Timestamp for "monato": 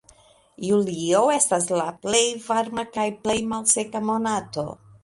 4.13-4.69